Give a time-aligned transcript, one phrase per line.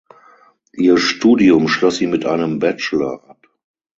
[0.73, 3.47] Ihr Studium schloss sie mit einem Bachelor ab.